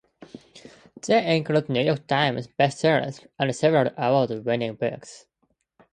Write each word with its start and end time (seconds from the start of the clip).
They 1.05 1.37
include 1.37 1.69
New 1.69 1.83
York 1.83 2.07
Times 2.07 2.47
bestsellers 2.47 3.23
and 3.37 3.55
several 3.55 3.91
award-winning 3.95 4.73
books. 4.73 5.27